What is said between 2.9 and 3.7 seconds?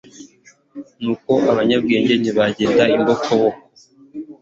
imbokoboko.